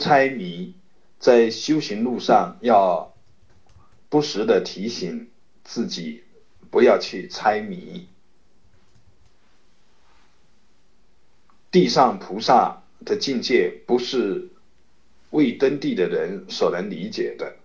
[0.00, 0.74] 猜谜，
[1.18, 3.14] 在修行路上要
[4.08, 5.28] 不时的提醒
[5.62, 6.24] 自己，
[6.70, 8.08] 不要去猜谜。
[11.70, 14.48] 地上菩萨的境界不是
[15.28, 17.56] 未登地的人所能理解的，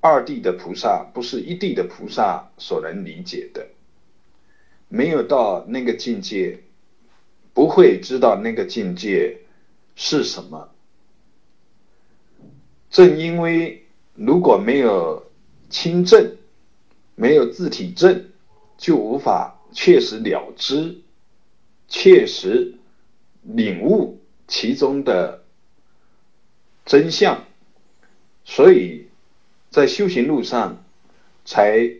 [0.00, 3.68] 二地的菩萨不是一地的菩萨所能理解的。
[4.88, 6.60] 没有到那个境界，
[7.52, 9.42] 不会知道那个境界
[9.94, 10.73] 是什么。
[12.94, 13.84] 正因为
[14.14, 15.30] 如果没有
[15.68, 16.36] 亲证，
[17.16, 18.30] 没有自体证，
[18.78, 21.02] 就无法确实了知，
[21.88, 22.76] 确实。
[23.42, 25.44] 领悟其中的
[26.86, 27.44] 真相，
[28.42, 29.08] 所以
[29.68, 30.82] 在修行路上
[31.44, 31.90] 才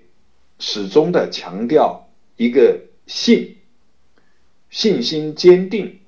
[0.58, 2.08] 始终的强调
[2.38, 3.56] 一个信，
[4.70, 5.98] 信心坚定，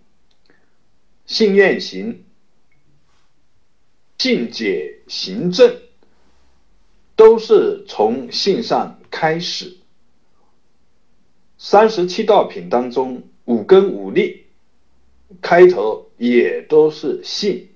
[1.26, 2.24] 信愿行，
[4.19, 5.77] 境界行政，
[7.15, 9.77] 都是从性上开始。
[11.59, 14.45] 三十七道品当中，五根五力。
[15.43, 17.68] 开头也都是性。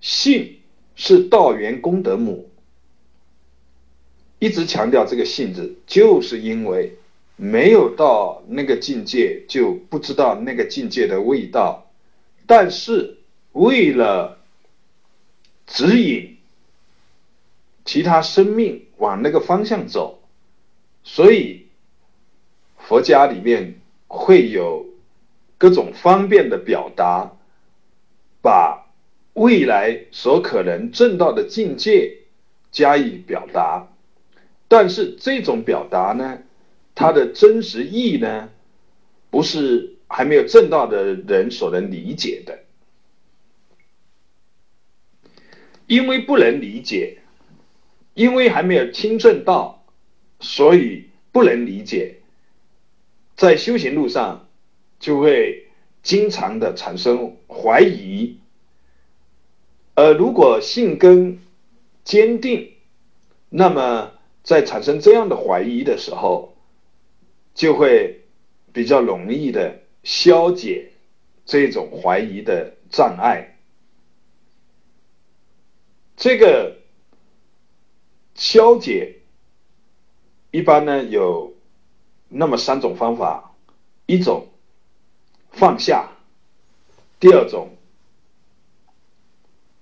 [0.00, 0.56] 性
[0.96, 2.50] 是道源功德母，
[4.38, 6.96] 一直强调这个性字，就是因为
[7.36, 11.92] 没有到那个境界，就不知道那个境界的味道。
[12.46, 13.18] 但是
[13.52, 14.41] 为了
[15.72, 16.36] 指引
[17.84, 20.22] 其他生命往那个方向走，
[21.02, 21.66] 所以
[22.76, 24.86] 佛家里面会有。
[25.58, 27.36] 各种方便的表达，
[28.40, 28.90] 把
[29.34, 32.18] 未来所可能证到的境界
[32.72, 33.86] 加以表达，
[34.66, 36.42] 但是这种表达呢，
[36.96, 38.48] 它的真实意义呢，
[39.30, 42.61] 不是还没有证到的人所能理解的，
[45.92, 47.18] 因为不能理解，
[48.14, 49.84] 因为还没有听证到，
[50.40, 52.16] 所以不能理解，
[53.36, 54.48] 在修行路上。
[54.98, 55.66] 就会
[56.02, 58.38] 经常的产生怀疑，
[59.96, 61.40] 而如果性根
[62.04, 62.70] 坚定，
[63.50, 64.12] 那么
[64.44, 66.56] 在产生这样的怀疑的时候，
[67.52, 68.20] 就会
[68.72, 70.92] 比较容易的消解
[71.44, 73.51] 这种怀疑的障碍。
[76.22, 76.76] 这个
[78.36, 79.16] 消解
[80.52, 81.52] 一般呢有
[82.28, 83.56] 那么三种方法，
[84.06, 84.46] 一种。
[85.50, 86.12] 放下，
[87.18, 87.76] 第二种，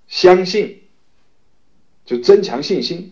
[0.09, 0.81] 相信，
[2.06, 3.11] 就增强信心；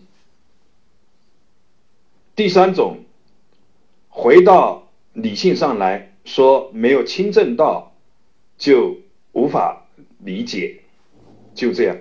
[2.35, 3.03] 第三种，
[4.07, 7.93] 回到理性上来说，没有亲证到，
[8.57, 8.97] 就
[9.33, 9.85] 无法
[10.17, 10.81] 理解，
[11.53, 11.95] 就这样。